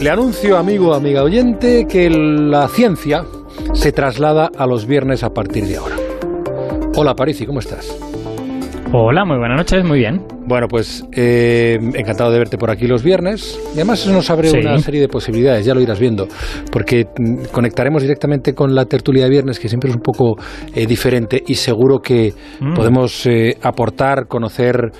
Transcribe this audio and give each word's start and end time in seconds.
Le 0.00 0.08
anuncio, 0.08 0.56
amigo, 0.56 0.94
amiga 0.94 1.22
oyente, 1.22 1.84
que 1.86 2.08
la 2.08 2.68
ciencia 2.68 3.22
se 3.74 3.92
traslada 3.92 4.48
a 4.56 4.66
los 4.66 4.86
viernes 4.86 5.22
a 5.22 5.28
partir 5.28 5.66
de 5.66 5.76
ahora. 5.76 5.96
Hola, 6.96 7.14
Parisi, 7.14 7.44
¿cómo 7.44 7.58
estás? 7.58 7.94
Hola, 8.94 9.26
muy 9.26 9.36
buenas 9.36 9.58
noches, 9.58 9.84
muy 9.84 9.98
bien. 9.98 10.22
Bueno, 10.46 10.68
pues 10.68 11.06
eh, 11.12 11.78
encantado 11.94 12.32
de 12.32 12.38
verte 12.38 12.56
por 12.56 12.70
aquí 12.70 12.86
los 12.86 13.02
viernes. 13.02 13.60
Y 13.74 13.76
además 13.76 14.00
eso 14.00 14.10
nos 14.10 14.30
abre 14.30 14.50
una 14.50 14.78
serie 14.78 15.02
de 15.02 15.08
posibilidades, 15.08 15.66
ya 15.66 15.74
lo 15.74 15.82
irás 15.82 16.00
viendo, 16.00 16.26
porque 16.72 17.04
mm, 17.04 17.52
conectaremos 17.52 18.00
directamente 18.00 18.54
con 18.54 18.74
la 18.74 18.86
tertulia 18.86 19.24
de 19.24 19.30
viernes, 19.30 19.60
que 19.60 19.68
siempre 19.68 19.90
es 19.90 19.96
un 19.96 20.02
poco 20.02 20.38
eh, 20.74 20.86
diferente 20.86 21.42
y 21.46 21.56
seguro 21.56 21.98
que 21.98 22.32
mm. 22.58 22.72
podemos 22.72 23.26
eh, 23.26 23.58
aportar, 23.62 24.26
conocer 24.28 24.92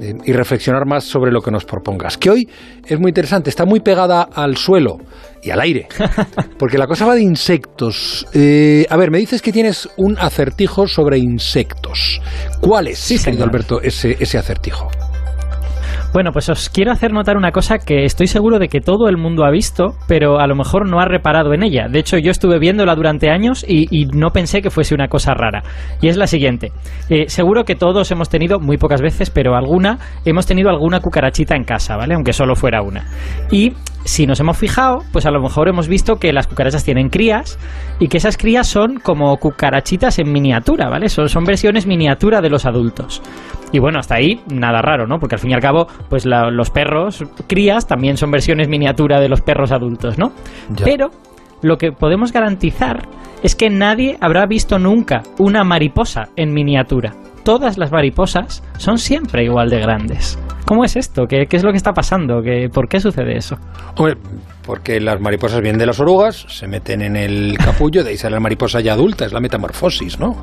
y 0.00 0.32
reflexionar 0.32 0.86
más 0.86 1.04
sobre 1.04 1.30
lo 1.30 1.40
que 1.40 1.50
nos 1.50 1.64
propongas. 1.64 2.18
Que 2.18 2.30
hoy 2.30 2.48
es 2.86 2.98
muy 2.98 3.10
interesante, 3.10 3.50
está 3.50 3.64
muy 3.64 3.80
pegada 3.80 4.22
al 4.22 4.56
suelo 4.56 4.98
y 5.42 5.50
al 5.50 5.60
aire, 5.60 5.88
porque 6.58 6.78
la 6.78 6.86
cosa 6.86 7.06
va 7.06 7.14
de 7.14 7.22
insectos. 7.22 8.26
Eh, 8.32 8.86
a 8.88 8.96
ver, 8.96 9.10
me 9.10 9.18
dices 9.18 9.42
que 9.42 9.52
tienes 9.52 9.88
un 9.96 10.16
acertijo 10.18 10.86
sobre 10.86 11.18
insectos. 11.18 12.20
¿Cuál 12.60 12.88
es, 12.88 12.98
sí, 12.98 13.18
querido 13.18 13.44
Alberto, 13.44 13.80
ese, 13.80 14.16
ese 14.18 14.38
acertijo? 14.38 14.88
Bueno, 16.14 16.30
pues 16.30 16.48
os 16.48 16.68
quiero 16.68 16.92
hacer 16.92 17.12
notar 17.12 17.36
una 17.36 17.50
cosa 17.50 17.78
que 17.78 18.04
estoy 18.04 18.28
seguro 18.28 18.60
de 18.60 18.68
que 18.68 18.80
todo 18.80 19.08
el 19.08 19.16
mundo 19.16 19.44
ha 19.44 19.50
visto, 19.50 19.96
pero 20.06 20.38
a 20.38 20.46
lo 20.46 20.54
mejor 20.54 20.88
no 20.88 21.00
ha 21.00 21.06
reparado 21.06 21.52
en 21.54 21.64
ella. 21.64 21.88
De 21.88 21.98
hecho, 21.98 22.18
yo 22.18 22.30
estuve 22.30 22.60
viéndola 22.60 22.94
durante 22.94 23.30
años 23.30 23.66
y, 23.66 24.06
no 24.14 24.30
pensé 24.30 24.62
que 24.62 24.70
fuese 24.70 24.94
una 24.94 25.08
cosa 25.08 25.34
rara. 25.34 25.64
Y 26.00 26.06
es 26.06 26.16
la 26.16 26.28
siguiente. 26.28 26.70
Eh, 27.10 27.24
seguro 27.26 27.64
que 27.64 27.74
todos 27.74 28.12
hemos 28.12 28.28
tenido, 28.28 28.60
muy 28.60 28.76
pocas 28.76 29.02
veces, 29.02 29.30
pero 29.30 29.56
alguna, 29.56 29.98
hemos 30.24 30.46
tenido 30.46 30.70
alguna 30.70 31.00
cucarachita 31.00 31.56
en 31.56 31.64
casa, 31.64 31.96
¿vale? 31.96 32.14
Aunque 32.14 32.32
solo 32.32 32.54
fuera 32.54 32.80
una. 32.80 33.06
Y 33.50 33.72
si 34.04 34.26
nos 34.26 34.38
hemos 34.40 34.56
fijado, 34.56 35.02
pues 35.12 35.26
a 35.26 35.30
lo 35.30 35.40
mejor 35.40 35.68
hemos 35.68 35.88
visto 35.88 36.16
que 36.16 36.32
las 36.32 36.46
cucarachas 36.46 36.84
tienen 36.84 37.08
crías 37.08 37.58
y 37.98 38.08
que 38.08 38.18
esas 38.18 38.36
crías 38.36 38.66
son 38.66 38.96
como 38.96 39.36
cucarachitas 39.38 40.18
en 40.18 40.30
miniatura, 40.30 40.88
¿vale? 40.88 41.08
Son, 41.08 41.28
son 41.28 41.44
versiones 41.44 41.86
miniatura 41.86 42.40
de 42.40 42.50
los 42.50 42.66
adultos. 42.66 43.22
Y 43.72 43.80
bueno, 43.80 43.98
hasta 43.98 44.16
ahí 44.16 44.40
nada 44.52 44.82
raro, 44.82 45.06
¿no? 45.06 45.18
Porque 45.18 45.34
al 45.34 45.40
fin 45.40 45.50
y 45.50 45.54
al 45.54 45.60
cabo, 45.60 45.86
pues 46.08 46.26
los 46.26 46.70
perros 46.70 47.24
crías 47.48 47.86
también 47.86 48.16
son 48.16 48.30
versiones 48.30 48.68
miniatura 48.68 49.20
de 49.20 49.28
los 49.28 49.40
perros 49.40 49.72
adultos, 49.72 50.18
¿no? 50.18 50.32
Pero 50.84 51.10
lo 51.62 51.76
que 51.76 51.90
podemos 51.90 52.32
garantizar 52.32 53.08
es 53.42 53.56
que 53.56 53.70
nadie 53.70 54.16
habrá 54.20 54.46
visto 54.46 54.78
nunca 54.78 55.22
una 55.38 55.64
mariposa 55.64 56.28
en 56.36 56.52
miniatura. 56.52 57.14
Todas 57.44 57.76
las 57.76 57.92
mariposas 57.92 58.62
son 58.78 58.96
siempre 58.98 59.44
igual 59.44 59.68
de 59.68 59.78
grandes. 59.78 60.38
¿Cómo 60.64 60.82
es 60.82 60.96
esto? 60.96 61.26
¿Qué, 61.28 61.46
es 61.50 61.62
lo 61.62 61.72
que 61.72 61.76
está 61.76 61.92
pasando? 61.92 62.40
¿Qué, 62.42 62.68
¿Por 62.72 62.88
qué 62.88 63.00
sucede 63.00 63.36
eso? 63.36 63.56
porque 64.66 64.98
las 64.98 65.20
mariposas 65.20 65.60
vienen 65.60 65.78
de 65.78 65.84
las 65.84 66.00
orugas, 66.00 66.46
se 66.48 66.66
meten 66.66 67.02
en 67.02 67.16
el 67.16 67.58
capullo, 67.58 68.02
de 68.02 68.10
ahí 68.10 68.16
sale 68.16 68.34
la 68.34 68.40
mariposa 68.40 68.80
ya 68.80 68.94
adulta, 68.94 69.26
es 69.26 69.32
la 69.34 69.40
metamorfosis, 69.40 70.18
¿no? 70.18 70.36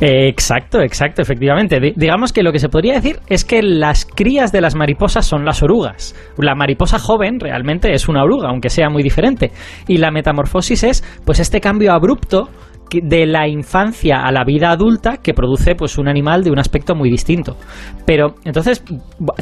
exacto, 0.00 0.80
exacto, 0.80 1.22
efectivamente. 1.22 1.80
digamos 1.96 2.32
que 2.32 2.42
lo 2.42 2.52
que 2.52 2.58
se 2.58 2.68
podría 2.68 2.94
decir 2.94 3.20
es 3.28 3.44
que 3.44 3.62
las 3.62 4.04
crías 4.04 4.52
de 4.52 4.60
las 4.60 4.74
mariposas 4.74 5.26
son 5.26 5.44
las 5.44 5.62
orugas. 5.62 6.14
La 6.36 6.54
mariposa 6.54 6.98
joven 6.98 7.40
realmente 7.40 7.92
es 7.92 8.08
una 8.08 8.22
oruga, 8.22 8.50
aunque 8.50 8.70
sea 8.70 8.90
muy 8.90 9.02
diferente. 9.02 9.52
Y 9.88 9.96
la 9.96 10.10
metamorfosis 10.10 10.84
es 10.84 11.04
pues 11.24 11.40
este 11.40 11.60
cambio 11.60 11.92
abrupto 11.92 12.48
de 12.90 13.26
la 13.26 13.48
infancia 13.48 14.20
a 14.20 14.32
la 14.32 14.44
vida 14.44 14.70
adulta 14.70 15.18
que 15.18 15.34
produce 15.34 15.74
pues 15.74 15.98
un 15.98 16.08
animal 16.08 16.42
de 16.44 16.50
un 16.50 16.58
aspecto 16.58 16.94
muy 16.94 17.10
distinto. 17.10 17.56
Pero 18.04 18.34
entonces 18.44 18.82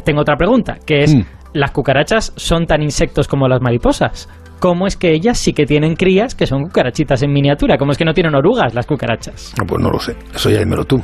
tengo 0.03 0.21
otra 0.21 0.35
pregunta, 0.35 0.77
que 0.85 1.03
es 1.03 1.15
mm. 1.15 1.21
¿las 1.53 1.71
cucarachas 1.71 2.33
son 2.35 2.65
tan 2.65 2.81
insectos 2.81 3.27
como 3.27 3.47
las 3.47 3.61
mariposas? 3.61 4.29
¿Cómo 4.59 4.87
es 4.87 4.97
que 4.97 5.11
ellas 5.11 5.37
sí 5.37 5.53
que 5.53 5.65
tienen 5.65 5.95
crías 5.95 6.33
que 6.33 6.47
son 6.47 6.63
cucarachitas 6.63 7.21
en 7.23 7.31
miniatura? 7.31 7.77
¿Cómo 7.77 7.91
es 7.91 7.97
que 7.97 8.05
no 8.05 8.13
tienen 8.13 8.35
orugas 8.35 8.73
las 8.73 8.85
cucarachas? 8.85 9.53
Ah, 9.59 9.65
pues 9.67 9.81
no 9.81 9.89
lo 9.89 9.99
sé, 9.99 10.15
eso 10.33 10.49
ya 10.49 10.59
dímelo 10.59 10.85
tú. 10.85 11.01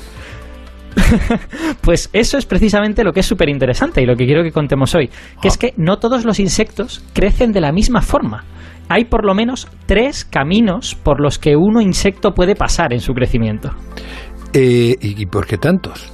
pues 1.81 2.09
eso 2.13 2.37
es 2.37 2.45
precisamente 2.45 3.03
lo 3.03 3.13
que 3.13 3.21
es 3.21 3.25
súper 3.25 3.49
interesante 3.49 4.01
y 4.01 4.05
lo 4.05 4.15
que 4.15 4.25
quiero 4.25 4.43
que 4.43 4.51
contemos 4.51 4.93
hoy, 4.95 5.09
que 5.41 5.47
es 5.47 5.55
ah. 5.55 5.59
que 5.59 5.73
no 5.77 5.97
todos 5.97 6.25
los 6.25 6.39
insectos 6.39 7.03
crecen 7.13 7.51
de 7.51 7.61
la 7.61 7.71
misma 7.71 8.01
forma. 8.01 8.43
Hay 8.91 9.05
por 9.05 9.25
lo 9.25 9.33
menos 9.33 9.69
tres 9.85 10.25
caminos 10.25 10.95
por 10.95 11.21
los 11.21 11.39
que 11.39 11.55
uno 11.55 11.79
insecto 11.79 12.33
puede 12.33 12.55
pasar 12.55 12.91
en 12.91 12.99
su 12.99 13.13
crecimiento. 13.13 13.69
Eh, 14.53 14.97
¿Y 14.99 15.25
por 15.27 15.47
qué 15.47 15.57
tantos? 15.57 16.11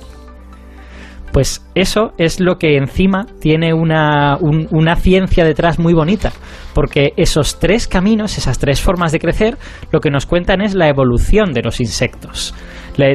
Pues 1.34 1.66
eso 1.74 2.14
es 2.20 2.40
lo 2.40 2.58
que 2.60 2.78
encima 2.78 3.26
tiene 3.42 3.74
una, 3.74 4.38
una, 4.40 4.96
ciencia 4.96 5.44
detrás 5.44 5.80
muy 5.80 5.94
bonita, 5.94 6.32
porque 6.76 7.14
esos 7.18 7.60
tres 7.60 7.88
caminos, 7.88 8.38
esas 8.38 8.60
tres 8.60 8.80
formas 8.80 9.12
de 9.12 9.20
crecer, 9.20 9.58
lo 9.92 10.00
que 10.00 10.12
nos 10.12 10.28
cuentan 10.28 10.62
es 10.62 10.76
la 10.76 10.88
evolución 10.88 11.54
de 11.54 11.64
los 11.64 11.80
insectos 11.80 12.54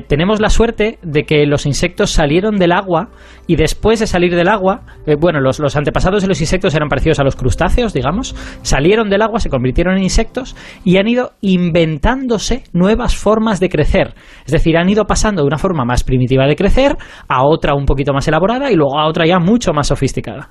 tenemos 0.06 0.40
la 0.40 0.48
suerte 0.48 0.98
de 1.02 1.24
que 1.24 1.44
los 1.46 1.66
insectos 1.66 2.10
salieron 2.12 2.56
del 2.56 2.72
agua 2.72 3.10
y 3.46 3.56
después 3.56 3.98
de 3.98 4.06
salir 4.06 4.34
del 4.34 4.48
agua, 4.48 4.82
eh, 5.06 5.16
bueno, 5.18 5.40
los, 5.40 5.58
los, 5.58 5.76
antepasados 5.76 6.22
de 6.22 6.28
los 6.28 6.40
insectos 6.40 6.74
eran 6.74 6.88
parecidos 6.88 7.18
a 7.18 7.24
los 7.24 7.34
crustáceos, 7.34 7.92
digamos, 7.92 8.36
salieron 8.62 9.10
del 9.10 9.22
agua, 9.22 9.40
se 9.40 9.50
convirtieron 9.50 9.96
en 9.96 10.04
insectos 10.04 10.56
y 10.84 10.98
han 10.98 11.08
ido 11.08 11.32
inventándose 11.40 12.64
nuevas 12.72 13.16
formas 13.16 13.58
de 13.58 13.68
crecer. 13.68 14.14
Es 14.46 14.52
decir, 14.52 14.76
han 14.76 14.88
ido 14.88 15.04
pasando 15.04 15.42
de 15.42 15.48
una 15.48 15.58
forma 15.58 15.84
más 15.84 16.04
primitiva 16.04 16.46
de 16.46 16.56
crecer 16.56 16.96
a 17.28 17.44
otra 17.44 17.74
un 17.74 17.84
poquito 17.84 18.12
más 18.12 18.26
elaborada 18.28 18.70
y 18.70 18.76
luego 18.76 18.98
a 18.98 19.08
otra 19.08 19.26
ya 19.26 19.38
mucho 19.38 19.72
más 19.72 19.88
sofisticada. 19.88 20.50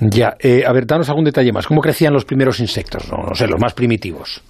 Ya, 0.00 0.36
eh, 0.40 0.64
a 0.66 0.72
ver, 0.72 0.86
danos 0.86 1.08
algún 1.08 1.24
detalle 1.24 1.52
más. 1.52 1.66
¿Cómo 1.66 1.80
crecían 1.80 2.12
los 2.12 2.24
primeros 2.24 2.60
insectos? 2.60 3.10
no 3.10 3.34
sé, 3.34 3.46
los 3.46 3.60
más 3.60 3.74
primitivos. 3.74 4.42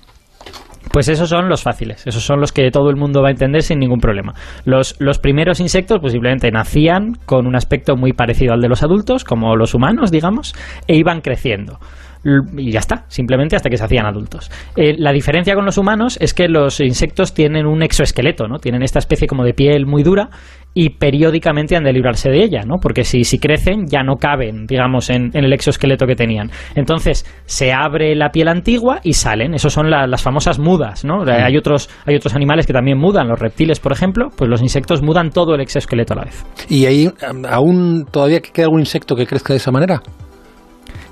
Pues 0.94 1.08
esos 1.08 1.28
son 1.28 1.48
los 1.48 1.64
fáciles, 1.64 2.06
esos 2.06 2.22
son 2.22 2.40
los 2.40 2.52
que 2.52 2.70
todo 2.70 2.88
el 2.88 2.94
mundo 2.94 3.20
va 3.20 3.26
a 3.26 3.30
entender 3.32 3.62
sin 3.62 3.80
ningún 3.80 3.98
problema. 3.98 4.34
Los, 4.64 4.94
los 5.00 5.18
primeros 5.18 5.58
insectos, 5.58 5.98
pues 6.00 6.12
simplemente 6.12 6.52
nacían 6.52 7.14
con 7.26 7.48
un 7.48 7.56
aspecto 7.56 7.96
muy 7.96 8.12
parecido 8.12 8.54
al 8.54 8.60
de 8.60 8.68
los 8.68 8.84
adultos, 8.84 9.24
como 9.24 9.56
los 9.56 9.74
humanos, 9.74 10.12
digamos, 10.12 10.54
e 10.86 10.94
iban 10.94 11.20
creciendo 11.20 11.80
y 12.24 12.70
ya 12.70 12.80
está, 12.80 13.04
simplemente 13.08 13.56
hasta 13.56 13.68
que 13.68 13.76
se 13.76 13.84
hacían 13.84 14.06
adultos. 14.06 14.50
Eh, 14.76 14.94
la 14.98 15.12
diferencia 15.12 15.54
con 15.54 15.64
los 15.64 15.78
humanos 15.78 16.16
es 16.20 16.34
que 16.34 16.48
los 16.48 16.80
insectos 16.80 17.34
tienen 17.34 17.66
un 17.66 17.82
exoesqueleto, 17.82 18.48
¿no? 18.48 18.58
Tienen 18.58 18.82
esta 18.82 18.98
especie 18.98 19.26
como 19.26 19.44
de 19.44 19.54
piel 19.54 19.86
muy 19.86 20.02
dura 20.02 20.30
y 20.74 20.90
periódicamente 20.90 21.76
han 21.76 21.84
de 21.84 21.92
librarse 21.92 22.30
de 22.30 22.42
ella, 22.42 22.62
¿no? 22.66 22.76
Porque 22.80 23.04
si, 23.04 23.24
si 23.24 23.38
crecen 23.38 23.86
ya 23.86 24.02
no 24.02 24.16
caben, 24.16 24.66
digamos, 24.66 25.08
en, 25.10 25.30
el 25.34 25.52
exoesqueleto 25.52 26.06
que 26.06 26.16
tenían. 26.16 26.50
Entonces 26.74 27.24
se 27.44 27.72
abre 27.72 28.14
la 28.16 28.30
piel 28.30 28.48
antigua 28.48 29.00
y 29.04 29.12
salen. 29.12 29.54
Esos 29.54 29.72
son 29.72 29.90
las 29.90 30.22
famosas 30.22 30.58
mudas, 30.58 31.04
¿no? 31.04 31.22
Hay 31.22 31.56
otros, 31.56 31.88
hay 32.06 32.16
otros 32.16 32.34
animales 32.34 32.66
que 32.66 32.72
también 32.72 32.98
mudan, 32.98 33.28
los 33.28 33.38
reptiles, 33.38 33.78
por 33.78 33.92
ejemplo, 33.92 34.30
pues 34.36 34.50
los 34.50 34.62
insectos 34.62 35.02
mudan 35.02 35.30
todo 35.30 35.54
el 35.54 35.60
exoesqueleto 35.60 36.14
a 36.14 36.16
la 36.16 36.24
vez. 36.24 36.44
¿Y 36.68 36.86
ahí 36.86 37.08
aún 37.48 38.06
todavía 38.10 38.40
queda 38.40 38.66
algún 38.66 38.80
insecto 38.80 39.14
que 39.14 39.26
crezca 39.26 39.52
de 39.52 39.58
esa 39.58 39.70
manera? 39.70 40.00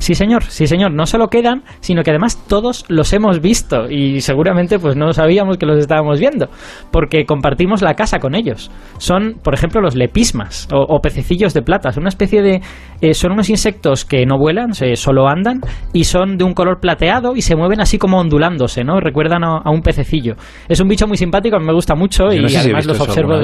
Sí, 0.02 0.16
señor, 0.16 0.42
sí, 0.42 0.66
señor. 0.66 0.92
No 0.92 1.06
solo 1.06 1.28
quedan, 1.28 1.62
sino 1.78 2.02
que 2.02 2.10
además 2.10 2.44
todos 2.48 2.84
los 2.88 3.12
hemos 3.12 3.40
visto 3.40 3.88
y 3.88 4.20
seguramente 4.20 4.80
pues 4.80 4.96
no 4.96 5.12
sabíamos 5.12 5.58
que 5.58 5.64
los 5.64 5.78
estábamos 5.78 6.18
viendo, 6.18 6.48
porque 6.90 7.24
compartimos 7.24 7.82
la 7.82 7.94
casa 7.94 8.18
con 8.18 8.34
ellos. 8.34 8.68
Son, 8.98 9.36
por 9.44 9.54
ejemplo, 9.54 9.80
los 9.80 9.94
lepismas 9.94 10.66
o, 10.72 10.98
pececillos 11.00 11.54
de 11.54 11.62
plata. 11.62 11.92
Son 11.92 12.02
una 12.02 12.08
especie 12.08 12.42
de... 12.42 12.60
Eh, 13.00 13.14
son 13.14 13.30
unos 13.30 13.48
insectos 13.48 14.04
que 14.04 14.26
no 14.26 14.38
vuelan, 14.38 14.74
solo 14.74 15.28
andan 15.28 15.60
y 15.92 16.02
son 16.02 16.36
de 16.36 16.42
un 16.42 16.52
color 16.52 16.80
plateado 16.80 17.36
y 17.36 17.42
se 17.42 17.54
mueven 17.54 17.80
así 17.80 17.96
como 17.96 18.18
ondulándose, 18.18 18.82
¿no? 18.82 18.98
Recuerdan 18.98 19.44
a, 19.44 19.70
un 19.70 19.82
pececillo. 19.82 20.34
Es 20.68 20.80
un 20.80 20.88
bicho 20.88 21.06
muy 21.06 21.16
simpático, 21.16 21.60
me 21.60 21.72
gusta 21.72 21.94
mucho 21.94 22.24
y 22.32 22.56
además 22.56 22.86
los 22.86 22.98
observo... 22.98 23.34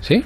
¿Sí? 0.00 0.24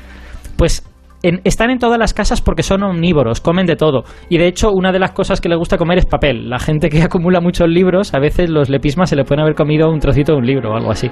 Pues 0.57 0.83
están 1.23 1.71
en 1.71 1.79
todas 1.79 1.99
las 1.99 2.15
casas 2.15 2.41
porque 2.41 2.63
son 2.63 2.83
omnívoros, 2.83 3.41
comen 3.41 3.67
de 3.67 3.77
todo. 3.77 4.05
Y 4.29 4.39
de 4.39 4.49
hecho, 4.49 4.71
una 4.73 4.93
de 4.93 4.99
las 4.99 5.13
cosas 5.13 5.41
que 5.41 5.49
les 5.49 5.59
gusta 5.59 5.79
comer 5.79 5.99
es 5.99 6.07
papel. 6.07 6.49
La 6.49 6.59
gente 6.59 6.89
que 6.89 7.03
acumula 7.03 7.41
muchos 7.41 7.69
libros, 7.69 8.15
a 8.15 8.19
veces 8.19 8.51
los 8.51 8.69
lepismas 8.69 9.11
se 9.11 9.17
le 9.17 9.25
pueden 9.25 9.43
haber 9.43 9.55
comido 9.55 9.91
un 9.91 10.01
trocito 10.01 10.33
de 10.33 10.39
un 10.39 10.47
libro 10.47 10.73
o 10.73 10.77
algo 10.77 10.91
así. 10.91 11.11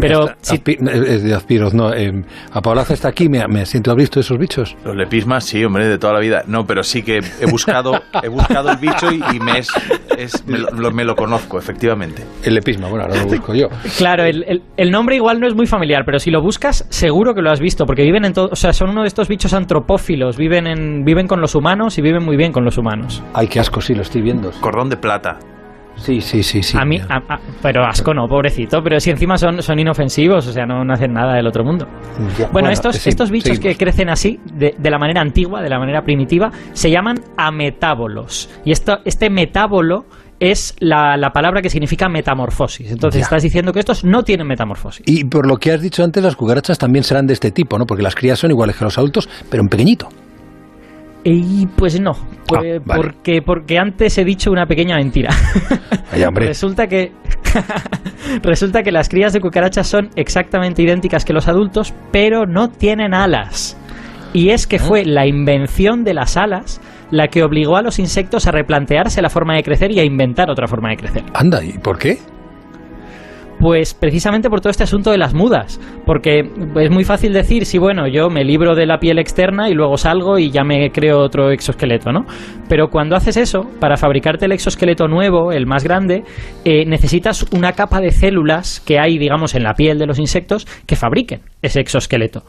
Pero 0.00 0.26
de 0.26 1.34
Aspiros, 1.34 1.74
no. 1.74 1.92
Eh, 1.92 2.10
a 2.52 2.60
Paulaza 2.60 2.94
está 2.94 3.08
aquí, 3.08 3.28
me, 3.28 3.46
me 3.48 3.66
siento, 3.66 3.90
¿has 3.90 3.96
visto 3.96 4.20
esos 4.20 4.38
bichos? 4.38 4.76
Los 4.84 4.96
lepismas, 4.96 5.44
sí, 5.44 5.62
hombre, 5.64 5.88
de 5.88 5.98
toda 5.98 6.14
la 6.14 6.20
vida. 6.20 6.42
No, 6.46 6.64
pero 6.64 6.82
sí 6.82 7.02
que 7.02 7.18
he 7.40 7.50
buscado, 7.50 7.92
he 8.22 8.28
buscado 8.28 8.70
el 8.70 8.78
bicho 8.78 9.10
y, 9.10 9.40
me, 9.40 9.58
es, 9.58 10.44
me, 10.46 11.04
lo, 11.04 11.14
conozco, 11.14 11.58
efectivamente. 11.58 12.24
El 12.42 12.54
lepisma, 12.54 12.88
bueno, 12.88 13.04
ahora 13.04 13.22
lo 13.22 13.26
busco 13.26 13.54
yo. 13.54 13.68
Claro, 13.96 14.24
el, 14.24 14.62
el, 14.76 14.90
nombre 14.90 15.16
igual 15.16 15.40
no 15.40 15.46
es 15.46 15.54
muy 15.54 15.66
familiar, 15.66 16.02
pero 16.04 16.18
si 16.18 16.30
lo 16.30 16.40
buscas, 16.42 16.86
seguro 16.88 17.34
que 17.34 17.42
lo 17.42 17.50
has 17.50 17.60
visto, 17.60 17.84
porque 17.86 18.02
viven 18.02 18.24
en 18.24 18.32
todo, 18.32 18.48
o 18.50 18.56
sea, 18.56 18.72
son 18.72 18.90
uno 18.90 19.02
de 19.02 19.08
estos 19.08 19.28
bichos 19.28 19.49
antropófilos, 19.52 20.36
viven, 20.36 20.66
en, 20.66 21.04
viven 21.04 21.26
con 21.26 21.40
los 21.40 21.54
humanos 21.54 21.98
y 21.98 22.02
viven 22.02 22.24
muy 22.24 22.36
bien 22.36 22.52
con 22.52 22.64
los 22.64 22.78
humanos. 22.78 23.22
Ay, 23.34 23.48
qué 23.48 23.60
asco, 23.60 23.80
sí, 23.80 23.94
lo 23.94 24.02
estoy 24.02 24.22
viendo. 24.22 24.50
Cordón 24.60 24.88
de 24.88 24.96
plata. 24.96 25.38
Sí, 25.96 26.20
sí, 26.22 26.42
sí, 26.42 26.62
sí. 26.62 26.78
A 26.78 26.84
mí, 26.84 26.98
pero 27.60 27.84
asco 27.84 28.14
no, 28.14 28.26
pobrecito. 28.26 28.82
Pero 28.82 28.98
si 29.00 29.10
encima 29.10 29.36
son, 29.36 29.62
son 29.62 29.78
inofensivos, 29.78 30.46
o 30.46 30.52
sea, 30.52 30.64
no, 30.64 30.90
hacen 30.92 31.12
nada 31.12 31.34
del 31.34 31.46
otro 31.46 31.62
mundo. 31.62 31.86
Bueno, 32.52 32.70
estos, 32.70 33.06
estos 33.06 33.30
bichos 33.30 33.60
que 33.60 33.76
crecen 33.76 34.08
así, 34.08 34.40
de, 34.54 34.74
de, 34.78 34.90
la 34.90 34.98
manera 34.98 35.20
antigua, 35.20 35.60
de 35.60 35.68
la 35.68 35.78
manera 35.78 36.02
primitiva, 36.02 36.50
se 36.72 36.90
llaman 36.90 37.20
ametábolos. 37.36 38.48
Y 38.64 38.72
esto, 38.72 39.00
este 39.04 39.28
metábolo 39.28 40.06
es 40.40 40.74
la, 40.80 41.30
palabra 41.32 41.60
que 41.60 41.68
significa 41.68 42.08
metamorfosis. 42.08 42.90
Entonces 42.90 43.22
estás 43.22 43.42
diciendo 43.42 43.72
que 43.72 43.80
estos 43.80 44.04
no 44.04 44.22
tienen 44.22 44.46
metamorfosis. 44.46 45.04
Y 45.06 45.24
por 45.24 45.46
lo 45.46 45.58
que 45.58 45.72
has 45.72 45.82
dicho 45.82 46.02
antes, 46.02 46.22
las 46.22 46.34
cucarachas 46.34 46.78
también 46.78 47.04
serán 47.04 47.26
de 47.26 47.34
este 47.34 47.50
tipo, 47.50 47.78
¿no? 47.78 47.86
Porque 47.86 48.02
las 48.02 48.14
crías 48.14 48.38
son 48.38 48.50
iguales 48.50 48.76
que 48.76 48.84
los 48.84 48.96
adultos, 48.96 49.28
pero 49.50 49.62
en 49.62 49.68
pequeñito. 49.68 50.08
Y 51.22 51.66
pues 51.76 52.00
no, 52.00 52.12
ah, 52.12 52.62
porque, 52.86 53.42
porque 53.42 53.78
antes 53.78 54.16
he 54.16 54.24
dicho 54.24 54.50
una 54.50 54.64
pequeña 54.64 54.96
mentira. 54.96 55.30
resulta 56.32 56.86
que 56.86 57.12
resulta 58.42 58.82
que 58.82 58.90
las 58.90 59.10
crías 59.10 59.34
de 59.34 59.40
cucarachas 59.40 59.86
son 59.86 60.08
exactamente 60.16 60.82
idénticas 60.82 61.26
que 61.26 61.34
los 61.34 61.46
adultos, 61.46 61.92
pero 62.10 62.46
no 62.46 62.70
tienen 62.70 63.12
alas. 63.12 63.76
Y 64.32 64.50
es 64.50 64.66
que 64.66 64.76
ah. 64.76 64.80
fue 64.80 65.04
la 65.04 65.26
invención 65.26 66.04
de 66.04 66.14
las 66.14 66.38
alas 66.38 66.80
la 67.10 67.28
que 67.28 67.42
obligó 67.42 67.76
a 67.76 67.82
los 67.82 67.98
insectos 67.98 68.46
a 68.46 68.52
replantearse 68.52 69.22
la 69.22 69.30
forma 69.30 69.56
de 69.56 69.62
crecer 69.62 69.92
y 69.92 70.00
a 70.00 70.04
inventar 70.04 70.50
otra 70.50 70.66
forma 70.66 70.90
de 70.90 70.96
crecer. 70.96 71.24
Anda, 71.34 71.62
¿y 71.64 71.72
por 71.78 71.98
qué? 71.98 72.18
Pues 73.60 73.92
precisamente 73.92 74.48
por 74.48 74.62
todo 74.62 74.70
este 74.70 74.84
asunto 74.84 75.10
de 75.10 75.18
las 75.18 75.34
mudas, 75.34 75.78
porque 76.06 76.40
es 76.76 76.90
muy 76.90 77.04
fácil 77.04 77.34
decir, 77.34 77.66
si 77.66 77.76
bueno, 77.76 78.08
yo 78.08 78.30
me 78.30 78.42
libro 78.42 78.74
de 78.74 78.86
la 78.86 78.98
piel 78.98 79.18
externa 79.18 79.68
y 79.68 79.74
luego 79.74 79.98
salgo 79.98 80.38
y 80.38 80.50
ya 80.50 80.64
me 80.64 80.90
creo 80.90 81.18
otro 81.18 81.50
exoesqueleto, 81.50 82.10
¿no? 82.10 82.24
Pero 82.70 82.88
cuando 82.88 83.16
haces 83.16 83.36
eso, 83.36 83.66
para 83.78 83.98
fabricarte 83.98 84.46
el 84.46 84.52
exoesqueleto 84.52 85.08
nuevo, 85.08 85.52
el 85.52 85.66
más 85.66 85.84
grande, 85.84 86.24
eh, 86.64 86.86
necesitas 86.86 87.44
una 87.52 87.72
capa 87.72 88.00
de 88.00 88.12
células 88.12 88.80
que 88.80 88.98
hay, 88.98 89.18
digamos, 89.18 89.54
en 89.54 89.64
la 89.64 89.74
piel 89.74 89.98
de 89.98 90.06
los 90.06 90.18
insectos 90.18 90.66
que 90.86 90.96
fabriquen 90.96 91.42
ese 91.60 91.80
exoesqueleto. 91.80 92.44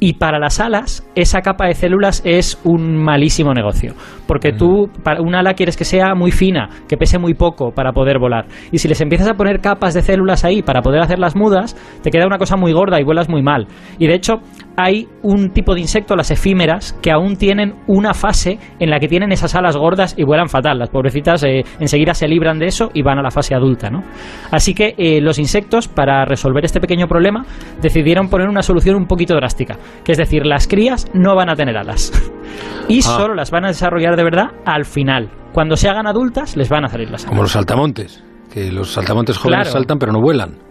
Y 0.00 0.14
para 0.14 0.38
las 0.38 0.60
alas, 0.60 1.04
esa 1.16 1.40
capa 1.40 1.66
de 1.66 1.74
células 1.74 2.22
es 2.24 2.60
un 2.64 2.96
malísimo 2.96 3.52
negocio. 3.52 3.94
Porque 4.26 4.52
tú, 4.52 4.88
para 5.02 5.20
un 5.20 5.34
ala 5.34 5.54
quieres 5.54 5.76
que 5.76 5.84
sea 5.84 6.14
muy 6.14 6.30
fina, 6.30 6.68
que 6.88 6.96
pese 6.96 7.18
muy 7.18 7.34
poco 7.34 7.72
para 7.72 7.92
poder 7.92 8.18
volar. 8.18 8.46
Y 8.70 8.78
si 8.78 8.86
les 8.86 9.00
empiezas 9.00 9.28
a 9.28 9.34
poner 9.34 9.60
capas 9.60 9.94
de 9.94 10.02
células 10.02 10.44
ahí 10.44 10.62
para 10.62 10.82
poder 10.82 11.00
hacer 11.00 11.18
las 11.18 11.34
mudas, 11.34 11.74
te 12.02 12.10
queda 12.10 12.26
una 12.26 12.38
cosa 12.38 12.56
muy 12.56 12.72
gorda 12.72 13.00
y 13.00 13.04
vuelas 13.04 13.28
muy 13.28 13.42
mal. 13.42 13.66
Y 13.98 14.06
de 14.06 14.14
hecho, 14.14 14.40
hay 14.78 15.08
un 15.22 15.50
tipo 15.50 15.74
de 15.74 15.80
insecto, 15.80 16.14
las 16.14 16.30
efímeras, 16.30 16.96
que 17.02 17.10
aún 17.10 17.36
tienen 17.36 17.74
una 17.88 18.14
fase 18.14 18.60
en 18.78 18.90
la 18.90 19.00
que 19.00 19.08
tienen 19.08 19.32
esas 19.32 19.56
alas 19.56 19.76
gordas 19.76 20.14
y 20.16 20.22
vuelan 20.22 20.48
fatal. 20.48 20.78
Las 20.78 20.88
pobrecitas 20.88 21.42
eh, 21.42 21.64
enseguida 21.80 22.14
se 22.14 22.28
libran 22.28 22.60
de 22.60 22.66
eso 22.66 22.88
y 22.94 23.02
van 23.02 23.18
a 23.18 23.22
la 23.22 23.32
fase 23.32 23.56
adulta. 23.56 23.90
¿no? 23.90 24.04
Así 24.52 24.74
que 24.74 24.94
eh, 24.96 25.20
los 25.20 25.40
insectos, 25.40 25.88
para 25.88 26.24
resolver 26.24 26.64
este 26.64 26.78
pequeño 26.78 27.08
problema, 27.08 27.44
decidieron 27.82 28.28
poner 28.28 28.48
una 28.48 28.62
solución 28.62 28.94
un 28.94 29.06
poquito 29.06 29.34
drástica, 29.34 29.76
que 30.04 30.12
es 30.12 30.18
decir, 30.18 30.46
las 30.46 30.68
crías 30.68 31.10
no 31.12 31.34
van 31.34 31.50
a 31.50 31.56
tener 31.56 31.76
alas 31.76 32.12
y 32.88 32.98
ah. 32.98 33.02
solo 33.02 33.34
las 33.34 33.50
van 33.50 33.64
a 33.64 33.68
desarrollar 33.68 34.14
de 34.14 34.22
verdad 34.22 34.50
al 34.64 34.84
final. 34.84 35.28
Cuando 35.52 35.74
se 35.74 35.88
hagan 35.88 36.06
adultas, 36.06 36.56
les 36.56 36.68
van 36.68 36.84
a 36.84 36.88
salir 36.88 37.10
las 37.10 37.22
alas. 37.22 37.30
Como 37.30 37.42
los 37.42 37.50
saltamontes, 37.50 38.22
que 38.52 38.70
los 38.70 38.92
saltamontes 38.92 39.38
jóvenes 39.38 39.70
saltan 39.70 39.98
pero 39.98 40.12
no 40.12 40.20
vuelan. 40.20 40.67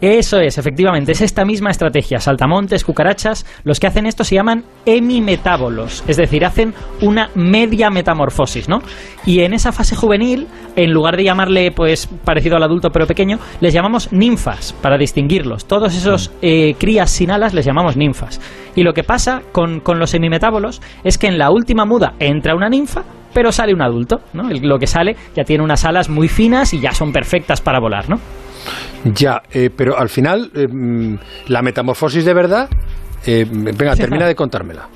Eso 0.00 0.38
es, 0.38 0.56
efectivamente, 0.56 1.12
es 1.12 1.20
esta 1.20 1.44
misma 1.44 1.70
estrategia. 1.70 2.20
Saltamontes, 2.20 2.84
cucarachas, 2.84 3.44
los 3.64 3.78
que 3.78 3.86
hacen 3.86 4.06
esto 4.06 4.24
se 4.24 4.34
llaman 4.34 4.64
hemimetábolos, 4.86 6.04
es 6.08 6.16
decir, 6.16 6.44
hacen 6.46 6.72
una 7.02 7.28
media 7.34 7.90
metamorfosis, 7.90 8.66
¿no? 8.66 8.78
Y 9.26 9.40
en 9.40 9.52
esa 9.52 9.72
fase 9.72 9.96
juvenil, 9.96 10.46
en 10.74 10.92
lugar 10.92 11.18
de 11.18 11.24
llamarle, 11.24 11.70
pues, 11.70 12.06
parecido 12.24 12.56
al 12.56 12.62
adulto 12.62 12.88
pero 12.90 13.06
pequeño, 13.06 13.38
les 13.60 13.74
llamamos 13.74 14.10
ninfas, 14.10 14.72
para 14.80 14.96
distinguirlos. 14.96 15.66
Todos 15.66 15.94
esos 15.94 16.30
mm. 16.30 16.34
eh, 16.40 16.74
crías 16.78 17.10
sin 17.10 17.30
alas 17.30 17.52
les 17.52 17.66
llamamos 17.66 17.98
ninfas. 17.98 18.40
Y 18.74 18.84
lo 18.84 18.94
que 18.94 19.04
pasa 19.04 19.42
con, 19.52 19.80
con 19.80 19.98
los 19.98 20.14
hemimetábolos 20.14 20.80
es 21.04 21.18
que 21.18 21.26
en 21.26 21.36
la 21.36 21.50
última 21.50 21.84
muda 21.84 22.14
entra 22.20 22.54
una 22.54 22.70
ninfa, 22.70 23.02
pero 23.34 23.52
sale 23.52 23.74
un 23.74 23.82
adulto, 23.82 24.20
¿no? 24.32 24.48
Lo 24.48 24.78
que 24.78 24.86
sale 24.86 25.14
ya 25.36 25.44
tiene 25.44 25.62
unas 25.62 25.84
alas 25.84 26.08
muy 26.08 26.28
finas 26.28 26.72
y 26.72 26.80
ya 26.80 26.92
son 26.92 27.12
perfectas 27.12 27.60
para 27.60 27.80
volar, 27.80 28.08
¿no? 28.08 28.18
Ya, 29.04 29.42
eh, 29.52 29.70
pero 29.74 29.98
al 29.98 30.08
final, 30.08 30.50
eh, 30.54 30.66
mm, 30.68 31.18
la 31.48 31.62
metamorfosis 31.62 32.24
de 32.24 32.34
verdad, 32.34 32.68
eh, 33.26 33.46
venga, 33.48 33.94
termina 33.96 34.26
de 34.26 34.34
contármela. 34.34 34.88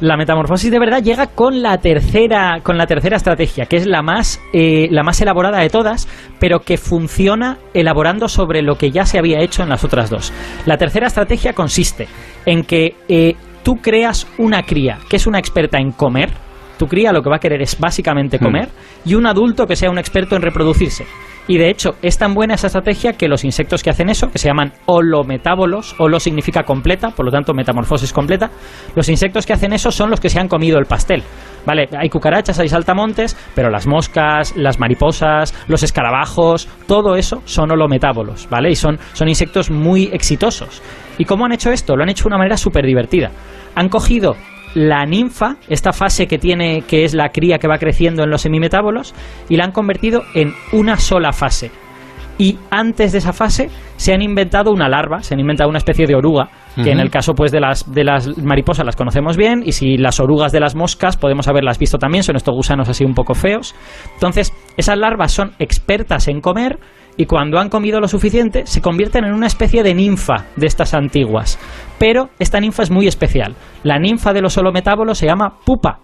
La 0.00 0.16
metamorfosis 0.16 0.70
de 0.70 0.78
verdad 0.78 1.02
llega 1.02 1.26
con 1.26 1.60
la 1.60 1.78
tercera, 1.78 2.60
con 2.62 2.78
la 2.78 2.86
tercera 2.86 3.16
estrategia, 3.16 3.66
que 3.66 3.76
es 3.76 3.84
la 3.84 4.00
más, 4.00 4.40
la 4.52 5.02
más 5.02 5.20
elaborada 5.20 5.58
de 5.58 5.70
todas, 5.70 6.06
pero 6.38 6.60
que 6.60 6.76
funciona 6.76 7.58
elaborando 7.74 8.28
sobre 8.28 8.62
lo 8.62 8.76
que 8.76 8.92
ya 8.92 9.04
se 9.04 9.18
había 9.18 9.40
hecho 9.40 9.64
en 9.64 9.70
las 9.70 9.82
otras 9.82 10.08
dos. 10.08 10.32
La 10.66 10.78
tercera 10.78 11.08
estrategia 11.08 11.52
consiste 11.52 12.06
en 12.46 12.62
que 12.62 12.94
tú 13.64 13.78
creas 13.82 14.28
una 14.38 14.62
cría, 14.62 14.98
que 15.10 15.16
es 15.16 15.26
una 15.26 15.40
experta 15.40 15.78
en 15.78 15.90
comer, 15.90 16.30
tu 16.78 16.86
cría 16.86 17.12
lo 17.12 17.22
que 17.22 17.28
va 17.28 17.36
a 17.36 17.40
querer 17.40 17.60
es 17.60 17.78
básicamente 17.78 18.38
hmm. 18.38 18.42
comer, 18.42 18.68
y 19.04 19.14
un 19.14 19.26
adulto 19.26 19.66
que 19.66 19.76
sea 19.76 19.90
un 19.90 19.98
experto 19.98 20.36
en 20.36 20.42
reproducirse. 20.42 21.04
Y 21.48 21.56
de 21.56 21.70
hecho, 21.70 21.96
es 22.02 22.18
tan 22.18 22.34
buena 22.34 22.54
esa 22.54 22.66
estrategia 22.66 23.14
que 23.14 23.26
los 23.26 23.42
insectos 23.42 23.82
que 23.82 23.88
hacen 23.88 24.10
eso, 24.10 24.30
que 24.30 24.38
se 24.38 24.48
llaman 24.48 24.74
holometábolos, 24.84 25.96
holo 25.98 26.20
significa 26.20 26.62
completa, 26.62 27.08
por 27.10 27.24
lo 27.24 27.32
tanto 27.32 27.54
metamorfosis 27.54 28.12
completa, 28.12 28.50
los 28.94 29.08
insectos 29.08 29.46
que 29.46 29.54
hacen 29.54 29.72
eso 29.72 29.90
son 29.90 30.10
los 30.10 30.20
que 30.20 30.28
se 30.28 30.38
han 30.38 30.46
comido 30.46 30.78
el 30.78 30.84
pastel. 30.84 31.22
Vale, 31.64 31.88
hay 31.98 32.10
cucarachas, 32.10 32.58
hay 32.58 32.68
saltamontes, 32.68 33.34
pero 33.54 33.70
las 33.70 33.86
moscas, 33.86 34.56
las 34.56 34.78
mariposas, 34.78 35.54
los 35.68 35.82
escarabajos, 35.82 36.68
todo 36.86 37.16
eso 37.16 37.40
son 37.46 37.70
holometábolos, 37.70 38.46
¿vale? 38.50 38.70
Y 38.70 38.76
son, 38.76 38.98
son 39.14 39.28
insectos 39.28 39.70
muy 39.70 40.10
exitosos. 40.12 40.82
¿Y 41.16 41.24
cómo 41.24 41.46
han 41.46 41.52
hecho 41.52 41.72
esto? 41.72 41.96
Lo 41.96 42.02
han 42.02 42.10
hecho 42.10 42.24
de 42.24 42.28
una 42.28 42.38
manera 42.38 42.58
súper 42.58 42.84
divertida. 42.84 43.30
Han 43.74 43.88
cogido 43.88 44.36
la 44.74 45.04
ninfa, 45.06 45.56
esta 45.68 45.92
fase 45.92 46.26
que 46.26 46.38
tiene, 46.38 46.82
que 46.82 47.04
es 47.04 47.14
la 47.14 47.30
cría 47.30 47.58
que 47.58 47.68
va 47.68 47.78
creciendo 47.78 48.22
en 48.22 48.30
los 48.30 48.42
semimetábolos, 48.42 49.14
y 49.48 49.56
la 49.56 49.64
han 49.64 49.72
convertido 49.72 50.22
en 50.34 50.52
una 50.72 50.96
sola 50.96 51.32
fase. 51.32 51.70
Y 52.38 52.56
antes 52.70 53.10
de 53.12 53.18
esa 53.18 53.32
fase 53.32 53.68
se 53.96 54.14
han 54.14 54.22
inventado 54.22 54.70
una 54.70 54.88
larva, 54.88 55.22
se 55.22 55.34
han 55.34 55.40
inventado 55.40 55.68
una 55.68 55.78
especie 55.78 56.06
de 56.06 56.14
oruga, 56.14 56.48
que 56.76 56.92
en 56.92 57.00
el 57.00 57.10
caso 57.10 57.34
pues 57.34 57.50
de 57.50 57.58
las, 57.58 57.92
de 57.92 58.04
las 58.04 58.38
mariposas 58.38 58.86
las 58.86 58.94
conocemos 58.94 59.36
bien, 59.36 59.62
y 59.64 59.72
si 59.72 59.96
las 59.96 60.20
orugas 60.20 60.52
de 60.52 60.60
las 60.60 60.76
moscas 60.76 61.16
podemos 61.16 61.48
haberlas 61.48 61.80
visto 61.80 61.98
también, 61.98 62.22
son 62.22 62.36
estos 62.36 62.54
gusanos 62.54 62.88
así 62.88 63.04
un 63.04 63.14
poco 63.14 63.34
feos. 63.34 63.74
Entonces, 64.14 64.52
esas 64.78 64.96
larvas 64.96 65.32
son 65.32 65.52
expertas 65.58 66.28
en 66.28 66.40
comer, 66.40 66.78
y 67.18 67.26
cuando 67.26 67.58
han 67.58 67.68
comido 67.68 68.00
lo 68.00 68.06
suficiente 68.06 68.64
se 68.64 68.80
convierten 68.80 69.24
en 69.24 69.34
una 69.34 69.48
especie 69.48 69.82
de 69.82 69.92
ninfa 69.92 70.46
de 70.54 70.68
estas 70.68 70.94
antiguas. 70.94 71.58
Pero 71.98 72.30
esta 72.38 72.60
ninfa 72.60 72.84
es 72.84 72.90
muy 72.90 73.08
especial. 73.08 73.56
La 73.82 73.98
ninfa 73.98 74.32
de 74.32 74.40
los 74.40 74.56
holometábolos 74.56 75.18
se 75.18 75.26
llama 75.26 75.56
pupa 75.66 75.98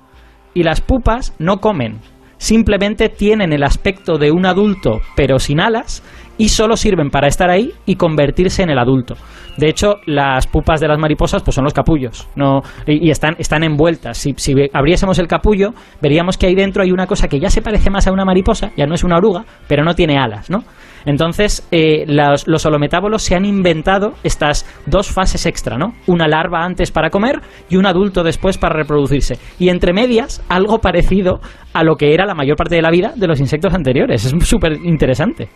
y 0.54 0.64
las 0.64 0.80
pupas 0.80 1.32
no 1.38 1.58
comen. 1.58 2.00
Simplemente 2.36 3.08
tienen 3.08 3.52
el 3.52 3.62
aspecto 3.62 4.18
de 4.18 4.32
un 4.32 4.44
adulto 4.44 5.00
pero 5.14 5.38
sin 5.38 5.60
alas 5.60 6.02
y 6.38 6.48
solo 6.48 6.76
sirven 6.76 7.10
para 7.10 7.28
estar 7.28 7.50
ahí 7.50 7.72
y 7.86 7.96
convertirse 7.96 8.62
en 8.62 8.70
el 8.70 8.78
adulto. 8.78 9.14
De 9.56 9.68
hecho, 9.68 9.96
las 10.06 10.46
pupas 10.46 10.80
de 10.80 10.88
las 10.88 10.98
mariposas 10.98 11.42
pues 11.42 11.54
son 11.54 11.64
los 11.64 11.72
capullos 11.72 12.28
no, 12.34 12.62
y, 12.86 13.10
están, 13.10 13.36
están 13.38 13.62
envueltas. 13.62 14.18
Si, 14.18 14.34
si, 14.36 14.54
abriésemos 14.72 15.18
el 15.18 15.28
capullo, 15.28 15.74
veríamos 16.02 16.36
que 16.36 16.46
ahí 16.46 16.54
dentro 16.54 16.82
hay 16.82 16.90
una 16.90 17.06
cosa 17.06 17.28
que 17.28 17.38
ya 17.38 17.50
se 17.50 17.62
parece 17.62 17.90
más 17.90 18.06
a 18.06 18.12
una 18.12 18.24
mariposa, 18.24 18.72
ya 18.76 18.86
no 18.86 18.94
es 18.94 19.04
una 19.04 19.16
oruga, 19.16 19.44
pero 19.68 19.84
no 19.84 19.94
tiene 19.94 20.18
alas, 20.18 20.50
¿no? 20.50 20.64
Entonces, 21.06 21.66
eh, 21.70 22.04
los, 22.06 22.66
holometábolos 22.66 23.22
se 23.22 23.34
han 23.34 23.44
inventado 23.44 24.14
estas 24.22 24.66
dos 24.86 25.10
fases 25.10 25.46
extra, 25.46 25.76
¿no? 25.76 25.94
Una 26.06 26.26
larva 26.26 26.64
antes 26.64 26.90
para 26.90 27.10
comer 27.10 27.40
y 27.68 27.76
un 27.76 27.86
adulto 27.86 28.22
después 28.22 28.58
para 28.58 28.74
reproducirse. 28.74 29.38
Y 29.58 29.68
entre 29.68 29.92
medias, 29.92 30.42
algo 30.48 30.78
parecido 30.78 31.40
a 31.72 31.84
lo 31.84 31.96
que 31.96 32.14
era 32.14 32.24
la 32.24 32.34
mayor 32.34 32.56
parte 32.56 32.76
de 32.76 32.82
la 32.82 32.90
vida 32.90 33.12
de 33.14 33.26
los 33.26 33.40
insectos 33.40 33.74
anteriores. 33.74 34.24
Es 34.24 34.48
súper 34.48 34.78
interesante. 34.82 35.48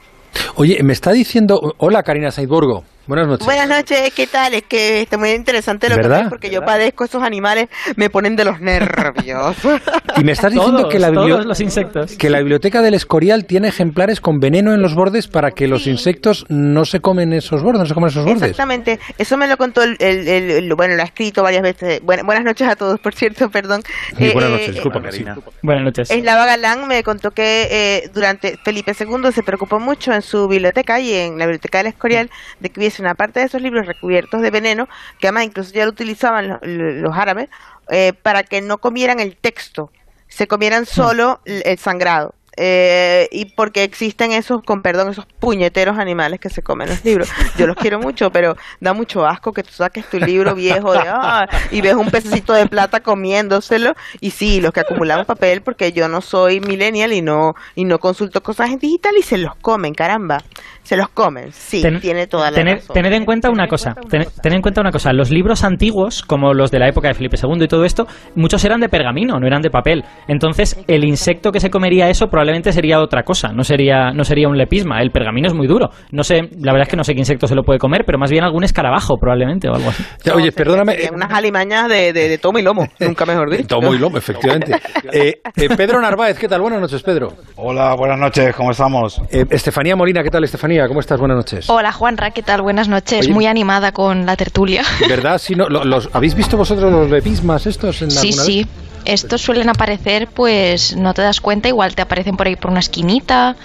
Oye, 0.56 0.82
me 0.82 0.92
está 0.92 1.12
diciendo... 1.12 1.74
Hola, 1.78 2.02
Karina 2.02 2.30
Saidborgo. 2.30 2.84
Buenas 3.08 3.26
noches. 3.26 3.46
Buenas 3.46 3.68
noches, 3.70 4.12
¿qué 4.14 4.26
tal? 4.26 4.52
Es 4.52 4.64
que 4.64 5.00
está 5.00 5.16
muy 5.16 5.30
interesante 5.30 5.88
lo 5.88 5.96
que 5.96 6.08
ves 6.08 6.26
porque 6.28 6.50
yo 6.50 6.60
padezco 6.60 7.04
esos 7.04 7.22
animales, 7.22 7.68
me 7.96 8.10
ponen 8.10 8.36
de 8.36 8.44
los 8.44 8.60
nervios. 8.60 9.56
y 10.16 10.24
me 10.24 10.32
estás 10.32 10.52
diciendo 10.52 10.90
que, 10.90 10.98
la 10.98 11.10
los 11.10 11.58
insectos. 11.62 12.18
que 12.18 12.28
la 12.28 12.40
biblioteca 12.40 12.82
del 12.82 12.92
Escorial 12.92 13.46
tiene 13.46 13.68
ejemplares 13.68 14.20
con 14.20 14.40
veneno 14.40 14.74
en 14.74 14.82
los 14.82 14.94
bordes 14.94 15.26
para 15.26 15.52
que 15.52 15.68
los 15.68 15.86
insectos 15.86 16.44
no 16.50 16.84
se 16.84 17.00
comen 17.00 17.32
esos 17.32 17.62
bordes, 17.62 17.80
no 17.80 17.86
se 17.86 17.94
comen 17.94 18.10
esos 18.10 18.26
bordes. 18.26 18.42
Exactamente, 18.42 19.00
eso 19.16 19.38
me 19.38 19.46
lo 19.46 19.56
contó 19.56 19.82
el, 19.82 19.96
el, 20.00 20.74
bueno, 20.74 20.94
lo 20.94 21.00
ha 21.00 21.06
escrito 21.06 21.42
varias 21.42 21.62
veces. 21.62 22.02
buenas 22.02 22.44
noches 22.44 22.68
a 22.68 22.76
todos, 22.76 23.00
por 23.00 23.14
cierto, 23.14 23.48
perdón. 23.48 23.80
buenas 24.18 24.34
eh, 24.34 24.52
noches, 24.52 24.74
disculpa, 24.74 25.00
Karina. 25.00 25.38
Buenas 25.62 25.84
noches. 25.84 26.10
Eslava 26.10 26.44
Galán 26.44 26.86
me 26.86 27.02
contó 27.02 27.30
que 27.30 27.68
eh, 27.70 28.10
durante 28.12 28.58
Felipe 28.62 28.92
II 28.92 29.32
se 29.32 29.42
preocupó 29.42 29.80
mucho 29.80 30.12
en 30.12 30.20
su 30.20 30.46
biblioteca 30.46 31.00
y 31.00 31.14
en 31.14 31.38
la 31.38 31.46
biblioteca 31.46 31.78
del 31.78 31.86
Escorial 31.86 32.28
de 32.60 32.68
que 32.68 32.80
hubiese 32.80 32.97
una 33.00 33.14
parte 33.14 33.40
de 33.40 33.46
esos 33.46 33.62
libros 33.62 33.86
recubiertos 33.86 34.40
de 34.42 34.50
veneno, 34.50 34.88
que 35.18 35.28
además 35.28 35.44
incluso 35.44 35.72
ya 35.72 35.84
lo 35.84 35.90
utilizaban 35.90 36.58
los, 36.62 37.16
árabes, 37.16 37.48
eh, 37.90 38.12
para 38.12 38.42
que 38.42 38.60
no 38.60 38.78
comieran 38.78 39.20
el 39.20 39.36
texto, 39.36 39.90
se 40.28 40.46
comieran 40.46 40.86
solo 40.86 41.40
el 41.44 41.78
sangrado. 41.78 42.34
Eh, 42.60 43.28
y 43.30 43.44
porque 43.44 43.84
existen 43.84 44.32
esos, 44.32 44.62
con 44.62 44.82
perdón, 44.82 45.10
esos 45.10 45.26
puñeteros 45.38 45.96
animales 45.96 46.40
que 46.40 46.48
se 46.48 46.60
comen 46.60 46.88
los 46.88 47.04
libros. 47.04 47.30
Yo 47.56 47.68
los 47.68 47.76
quiero 47.76 48.00
mucho, 48.00 48.30
pero 48.30 48.56
da 48.80 48.92
mucho 48.92 49.24
asco 49.24 49.52
que 49.52 49.62
tú 49.62 49.70
saques 49.70 50.10
tu 50.10 50.18
libro 50.18 50.56
viejo 50.56 50.92
de, 50.92 51.00
ah, 51.06 51.46
y 51.70 51.80
ves 51.80 51.94
un 51.94 52.10
pececito 52.10 52.52
de 52.52 52.66
plata 52.66 52.98
comiéndoselo. 53.00 53.92
Y 54.20 54.30
sí, 54.30 54.60
los 54.60 54.72
que 54.72 54.80
acumulamos 54.80 55.24
papel, 55.24 55.62
porque 55.62 55.92
yo 55.92 56.08
no 56.08 56.20
soy 56.20 56.58
millennial 56.58 57.12
y 57.12 57.22
no, 57.22 57.52
y 57.76 57.84
no 57.84 57.98
consulto 57.98 58.42
cosas 58.42 58.70
en 58.70 58.78
digital 58.78 59.14
y 59.16 59.22
se 59.22 59.38
los 59.38 59.54
comen, 59.56 59.94
caramba. 59.94 60.38
Se 60.82 60.96
los 60.96 61.10
comen, 61.10 61.52
sí, 61.52 61.84
tiene 62.00 62.26
toda 62.28 62.50
la 62.50 62.56
tened, 62.56 62.80
Tened 62.94 63.12
en 63.12 63.26
cuenta 63.26 63.50
una 63.50 63.68
cosa, 63.68 63.94
tened, 64.08 64.26
en 64.42 64.62
cuenta 64.62 64.80
una 64.80 64.90
cosa, 64.90 65.12
los 65.12 65.30
libros 65.30 65.62
antiguos, 65.62 66.22
como 66.22 66.54
los 66.54 66.70
de 66.70 66.78
la 66.78 66.88
época 66.88 67.08
de 67.08 67.14
Felipe 67.14 67.36
II 67.36 67.62
y 67.62 67.68
todo 67.68 67.84
esto, 67.84 68.06
muchos 68.36 68.64
eran 68.64 68.80
de 68.80 68.88
pergamino, 68.88 69.38
no 69.38 69.46
eran 69.46 69.60
de 69.60 69.68
papel. 69.68 70.02
Entonces, 70.28 70.82
el 70.86 71.04
insecto 71.04 71.52
que 71.52 71.60
se 71.60 71.68
comería 71.68 72.08
eso 72.08 72.28
probablemente 72.28 72.47
sería 72.72 73.00
otra 73.00 73.22
cosa, 73.22 73.48
no 73.52 73.64
sería, 73.64 74.10
no 74.12 74.24
sería 74.24 74.48
un 74.48 74.56
lepisma. 74.56 75.00
El 75.00 75.10
pergamino 75.10 75.48
es 75.48 75.54
muy 75.54 75.66
duro. 75.66 75.90
No 76.10 76.22
sé, 76.22 76.48
la 76.60 76.72
verdad 76.72 76.82
es 76.82 76.88
que 76.88 76.96
no 76.96 77.04
sé 77.04 77.14
qué 77.14 77.20
insecto 77.20 77.46
se 77.46 77.54
lo 77.54 77.62
puede 77.62 77.78
comer, 77.78 78.04
pero 78.04 78.18
más 78.18 78.30
bien 78.30 78.44
algún 78.44 78.64
escarabajo 78.64 79.16
probablemente 79.18 79.68
o 79.68 79.74
algo 79.74 79.90
así. 79.90 80.04
oye, 80.34 80.52
perdóname. 80.52 80.94
Eh, 80.94 81.10
unas 81.12 81.32
alimañas 81.32 81.88
de, 81.88 82.12
de, 82.12 82.38
tomo 82.38 82.58
y 82.58 82.62
lomo, 82.62 82.86
nunca 83.00 83.24
mejor 83.26 83.50
dicho. 83.50 83.66
tomo 83.68 83.94
y 83.94 83.98
lomo, 83.98 84.18
efectivamente. 84.18 84.72
Eh, 85.10 85.40
eh, 85.56 85.68
Pedro 85.74 86.00
Narváez, 86.00 86.38
¿qué 86.38 86.48
tal? 86.48 86.60
Buenas 86.60 86.80
noches, 86.80 87.02
Pedro. 87.02 87.32
Hola, 87.56 87.94
buenas 87.94 88.18
noches, 88.18 88.54
¿cómo 88.54 88.72
estamos? 88.72 89.22
Estefanía 89.30 89.96
Molina, 89.96 90.22
¿qué 90.22 90.30
tal, 90.30 90.44
Estefanía? 90.44 90.86
¿Cómo 90.86 91.00
estás? 91.00 91.18
Buenas 91.18 91.36
noches. 91.38 91.70
Hola 91.70 91.92
Juanra, 91.92 92.30
¿qué 92.30 92.42
tal? 92.42 92.62
Buenas 92.62 92.88
noches. 92.88 93.28
Muy 93.28 93.46
animada 93.46 93.92
con 93.92 94.26
la 94.26 94.36
tertulia. 94.36 94.82
¿Verdad? 95.08 95.38
Si 95.38 95.54
no, 95.54 95.68
los, 95.68 96.10
¿Habéis 96.12 96.34
visto 96.34 96.56
vosotros 96.56 96.90
los 96.92 97.10
lepismas 97.10 97.66
estos? 97.66 98.02
En 98.02 98.10
sí, 98.10 98.32
sí. 98.32 98.66
Estos 99.08 99.40
suelen 99.40 99.70
aparecer, 99.70 100.28
pues 100.28 100.94
no 100.94 101.14
te 101.14 101.22
das 101.22 101.40
cuenta, 101.40 101.66
igual 101.66 101.94
te 101.94 102.02
aparecen 102.02 102.36
por 102.36 102.46
ahí 102.46 102.56
por 102.56 102.70
una 102.70 102.80
esquinita. 102.80 103.56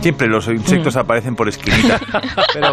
Siempre 0.00 0.26
los 0.26 0.48
insectos 0.48 0.96
mm. 0.96 0.98
aparecen 0.98 1.36
por 1.36 1.50
esquinita. 1.50 2.00
Pero, 2.54 2.72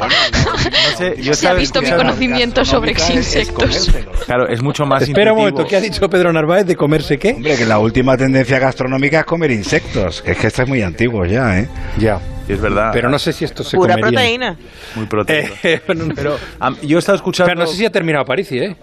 no 0.00 0.96
sé, 0.96 1.20
yo 1.20 1.34
Se 1.34 1.48
ha 1.48 1.52
visto 1.52 1.82
mi 1.82 1.90
conocimiento 1.90 2.64
sobre 2.64 2.92
insectos. 2.92 3.90
claro, 4.24 4.48
es 4.48 4.62
mucho 4.62 4.86
más 4.86 5.02
Espera 5.02 5.34
un 5.34 5.40
momento, 5.40 5.66
¿qué 5.66 5.76
ha 5.76 5.82
dicho 5.82 6.08
Pedro 6.08 6.32
Narváez 6.32 6.64
de 6.64 6.76
comerse 6.76 7.18
qué? 7.18 7.34
Hombre, 7.34 7.54
que 7.54 7.66
la 7.66 7.78
última 7.78 8.16
tendencia 8.16 8.58
gastronómica 8.58 9.20
es 9.20 9.26
comer 9.26 9.50
insectos, 9.50 10.22
que 10.22 10.32
es 10.32 10.38
que 10.38 10.46
esto 10.46 10.62
es 10.62 10.68
muy 10.68 10.80
antiguo 10.80 11.26
ya, 11.26 11.58
¿eh? 11.58 11.68
Ya. 11.98 12.20
es 12.48 12.58
verdad. 12.58 12.88
Pero 12.94 13.10
no 13.10 13.18
sé 13.18 13.34
si 13.34 13.44
esto 13.44 13.62
se 13.62 13.76
Pura 13.76 13.96
proteína. 13.96 14.56
Muy 14.94 15.04
proteína. 15.04 15.50
Eh, 15.62 15.82
pero 15.84 16.38
yo 16.82 16.96
he 16.96 17.00
estado 17.00 17.16
escuchando... 17.16 17.50
Pero 17.50 17.60
no 17.60 17.66
sé 17.66 17.76
si 17.76 17.84
ha 17.84 17.92
terminado 17.92 18.24
París, 18.24 18.50
¿eh? 18.52 18.74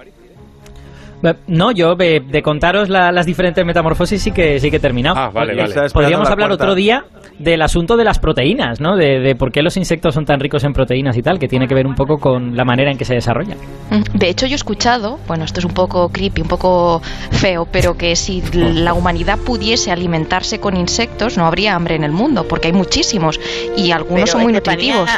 No, 1.47 1.71
yo 1.71 1.95
de, 1.95 2.41
contaros 2.43 2.89
las 2.89 3.25
diferentes 3.25 3.65
metamorfosis 3.65 4.21
sí 4.21 4.31
que 4.31 4.59
sí 4.59 4.69
que 4.69 4.77
he 4.77 4.79
terminado. 4.79 5.17
Ah, 5.17 5.29
vale, 5.29 5.55
vale. 5.55 5.89
Podríamos 5.91 6.29
hablar 6.29 6.51
otro 6.51 6.75
día 6.75 7.05
del 7.39 7.61
asunto 7.61 7.97
de 7.97 8.03
las 8.03 8.19
proteínas, 8.19 8.79
¿no? 8.79 8.95
De, 8.95 9.35
por 9.35 9.51
qué 9.51 9.61
los 9.61 9.77
insectos 9.77 10.13
son 10.13 10.25
tan 10.25 10.39
ricos 10.39 10.63
en 10.63 10.73
proteínas 10.73 11.17
y 11.17 11.21
tal, 11.21 11.39
que 11.39 11.47
tiene 11.47 11.67
que 11.67 11.75
ver 11.75 11.85
un 11.87 11.95
poco 11.95 12.17
con 12.17 12.55
la 12.55 12.63
manera 12.63 12.91
en 12.91 12.97
que 12.97 13.05
se 13.05 13.13
desarrollan. 13.13 13.57
Mm, 13.89 14.17
de 14.17 14.29
hecho, 14.29 14.45
yo 14.45 14.53
he 14.53 14.55
escuchado, 14.55 15.19
bueno, 15.27 15.43
esto 15.43 15.59
es 15.59 15.65
un 15.65 15.73
poco 15.73 16.09
creepy, 16.09 16.41
un 16.41 16.47
poco 16.47 17.01
feo, 17.31 17.67
pero 17.71 17.97
que 17.97 18.15
si 18.15 18.41
la 18.53 18.93
humanidad 18.93 19.37
pudiese 19.39 19.91
alimentarse 19.91 20.59
con 20.59 20.77
insectos, 20.77 21.37
no 21.37 21.45
habría 21.45 21.75
hambre 21.75 21.95
en 21.95 22.03
el 22.03 22.11
mundo, 22.11 22.47
porque 22.47 22.67
hay 22.67 22.73
muchísimos 22.73 23.39
y 23.75 23.91
algunos 23.91 24.29
son 24.29 24.43
muy 24.43 24.53
nutritivos 24.53 25.09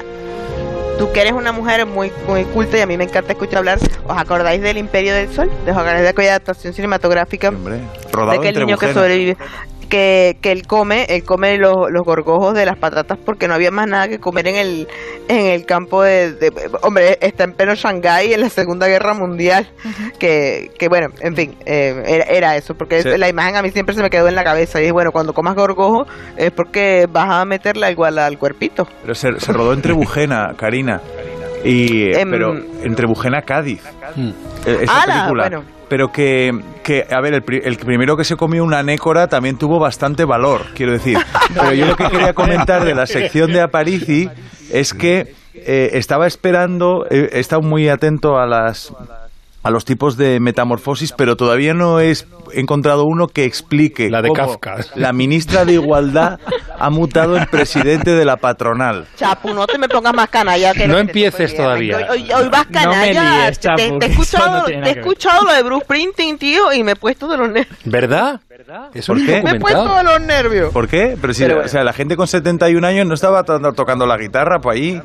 tú 0.98 1.12
que 1.12 1.22
eres 1.22 1.34
una 1.34 1.52
mujer 1.52 1.86
muy, 1.86 2.12
muy 2.28 2.44
culta 2.46 2.78
y 2.78 2.82
a 2.82 2.88
mí 2.88 2.98
me 2.98 3.04
encanta 3.04 3.34
escuchar 3.34 3.60
hablar, 3.60 3.80
¿os 4.08 4.18
acordáis 4.18 4.62
del 4.62 4.78
Imperio 4.78 5.14
del 5.14 5.32
Sol? 5.34 5.50
¿Os 5.64 5.72
acordáis 5.72 6.02
de 6.02 6.10
aquella 6.10 6.30
adaptación 6.32 6.74
cinematográfica? 6.74 7.50
Hombre, 7.50 7.78
de 7.78 8.36
aquel 8.36 8.60
niño 8.60 8.78
que 8.78 8.94
sobrevive 8.94 9.38
que, 9.88 10.38
que 10.42 10.52
él 10.52 10.68
come, 10.68 11.06
él 11.10 11.24
come 11.24 11.58
los, 11.58 11.76
los, 11.92 12.04
gorgojos 12.06 12.54
de 12.54 12.66
las 12.66 12.78
patatas 12.78 13.18
porque 13.24 13.48
no 13.48 13.54
había 13.54 13.72
más 13.72 13.88
nada 13.88 14.08
que 14.08 14.20
comer 14.20 14.48
en 14.48 14.56
el, 14.56 14.88
en 15.28 15.46
el 15.48 15.66
campo 15.66 16.04
de, 16.04 16.52
hombre, 16.82 17.18
está 17.22 17.44
en 17.44 17.54
pleno 17.54 17.76
Shanghái 17.76 18.34
en 18.34 18.42
la 18.42 18.50
Segunda 18.50 18.88
Guerra 18.88 19.14
Mundial, 19.14 19.68
que, 20.20 20.72
que 20.78 20.88
bueno, 20.88 21.08
en 21.22 21.36
fin, 21.36 21.56
eh, 21.66 22.24
era, 22.30 22.56
eso, 22.56 22.76
porque 22.76 23.04
la 23.18 23.30
imagen 23.30 23.56
a 23.56 23.62
mí 23.62 23.70
siempre 23.72 23.96
se 23.96 24.02
me 24.02 24.10
quedó 24.10 24.28
en 24.28 24.36
la 24.36 24.44
cabeza 24.44 24.82
y 24.82 24.92
bueno, 24.92 25.12
cuando 25.12 25.34
comas 25.34 25.56
gorgojo 25.56 26.06
es 26.38 26.52
porque 26.52 27.08
vas 27.10 27.30
a 27.30 27.46
meterla 27.46 27.92
igual 27.92 28.20
al 28.20 28.38
cuerpito. 28.38 28.88
Pero 29.02 29.16
se, 29.16 29.40
se 29.40 29.54
rodó 29.54 29.74
entre 29.74 29.94
Bujena, 29.94 30.54
Karina, 30.58 31.02
y, 31.64 32.16
em, 32.16 32.30
pero 32.30 32.56
entre 32.84 33.08
Bujena, 33.08 33.42
Cádiz. 33.42 33.84
Esa 34.66 35.06
película 35.06 35.64
pero 35.90 36.12
que, 36.12 36.52
que 36.84 37.06
a 37.10 37.22
ver, 37.22 37.34
el, 37.34 37.44
el, 37.64 37.78
primero 37.78 38.18
que 38.18 38.24
se 38.24 38.36
comió 38.36 38.64
una 38.64 38.84
nécora 38.84 39.28
también 39.28 39.58
tuvo 39.58 39.80
bastante 39.80 40.26
valor, 40.26 40.66
quiero 40.76 40.92
decir. 40.92 41.18
Pero 41.54 41.74
yo 41.74 41.86
lo 41.86 41.96
que 41.96 42.10
quería 42.10 42.34
comentar 42.34 42.84
de 42.84 42.94
la 42.94 43.06
sección 43.08 43.54
de 43.54 43.62
Aparici 43.62 44.30
es 44.72 44.94
que 44.94 45.34
eh, 45.54 45.92
estaba 45.94 46.28
esperando, 46.28 47.06
he 47.10 47.40
estado 47.40 47.62
muy 47.62 47.88
atento 47.88 48.38
a 48.38 48.46
las 48.46 48.94
a 49.64 49.70
los 49.70 49.84
tipos 49.84 50.16
de 50.16 50.40
metamorfosis, 50.40 51.12
pero 51.12 51.36
todavía 51.36 51.74
no 51.74 52.00
he 52.00 52.14
encontrado 52.54 53.04
uno 53.06 53.28
que 53.28 53.44
explique 53.44 54.10
la 54.10 54.22
de 54.22 54.32
Kafka. 54.32 54.78
La 54.96 55.12
ministra 55.12 55.66
de 55.66 55.74
Igualdad 55.74 56.40
ha 56.80 56.90
mutado 56.90 57.38
en 57.38 57.46
presidente 57.46 58.12
de 58.12 58.26
la 58.26 58.38
patronal. 58.38 59.08
Chapu, 59.16 59.54
no 59.54 59.68
te 59.68 59.78
me 59.78 59.88
pongas 59.90 60.14
más 60.14 60.30
canalla. 60.30 60.74
Que 60.74 60.88
no 60.88 60.98
empieces 60.98 61.56
todavía. 61.56 62.08
Hoy, 62.10 62.50
vas 62.50 62.68
canalla. 62.68 63.52
te, 63.52 63.88
he 63.88 64.06
escuchado, 64.06 64.68
he 64.68 64.90
escuchado 64.92 65.46
lo 65.46 65.54
de 65.54 65.64
Bruce 65.64 65.86
Printing, 65.86 66.38
tío, 66.38 66.74
y 66.74 66.84
me 66.84 66.92
he 66.92 66.96
puesto 66.96 67.28
de 67.28 67.38
los 67.38 67.50
nervios. 67.50 67.78
¿Verdad? 67.86 68.42
¿Por 69.06 69.26
qué? 69.26 69.44
Me 69.44 69.52
he 69.52 69.60
puesto 69.60 69.96
de 69.96 70.04
los 70.04 70.22
nervios. 70.22 70.74
¿Por 70.74 70.88
qué? 70.88 71.18
Pero 71.20 71.34
si 71.34 71.44
o 71.44 71.68
sea, 71.68 71.84
la 71.84 71.94
gente 71.94 72.16
con 72.16 72.28
71 72.28 72.86
años 72.86 73.06
no 73.06 73.14
estaba 73.14 73.44
tocando 73.44 74.06
la 74.06 74.18
guitarra 74.18 74.60
por 74.60 74.74
ahí. 74.74 75.02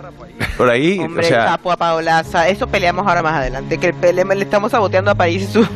Por 0.57 0.71
ahí. 0.71 0.99
Hombre, 0.99 1.27
o 1.27 1.29
sea... 1.29 1.47
Chapu, 1.47 1.71
a 1.71 1.77
Paolaza. 1.77 2.49
Eso 2.49 2.67
peleamos 2.67 3.07
ahora 3.07 3.23
más 3.23 3.35
adelante. 3.35 3.79
Que 3.79 3.89
el 3.89 4.17
le 4.17 4.43
estamos 4.43 4.71
saboteando 4.71 5.11
a 5.11 5.15
París 5.15 5.49
su. 5.53 5.67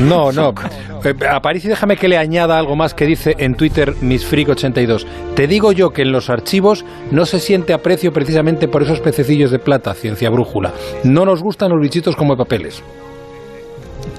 No, 0.00 0.32
no. 0.32 0.54
Eh, 1.04 1.14
a 1.30 1.40
París 1.40 1.64
y 1.64 1.68
déjame 1.68 1.96
que 1.96 2.08
le 2.08 2.18
añada 2.18 2.58
algo 2.58 2.74
más 2.74 2.92
que 2.92 3.06
dice 3.06 3.36
en 3.38 3.54
Twitter 3.54 3.94
MissFreak82. 4.00 5.06
Te 5.36 5.46
digo 5.46 5.70
yo 5.70 5.90
que 5.90 6.02
en 6.02 6.10
los 6.10 6.30
archivos 6.30 6.84
no 7.12 7.26
se 7.26 7.38
siente 7.38 7.72
aprecio 7.72 8.12
precisamente 8.12 8.66
por 8.66 8.82
esos 8.82 8.98
pececillos 8.98 9.52
de 9.52 9.60
plata, 9.60 9.94
ciencia 9.94 10.30
brújula. 10.30 10.72
No 11.04 11.24
nos 11.24 11.42
gustan 11.42 11.70
los 11.70 11.80
bichitos 11.80 12.16
como 12.16 12.34
de 12.34 12.38
papeles. 12.38 12.82